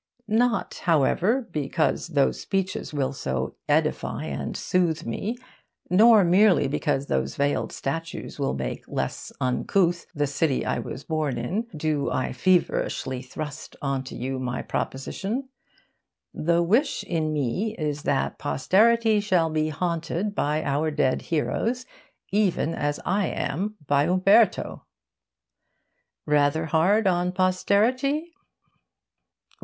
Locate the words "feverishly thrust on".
12.33-14.03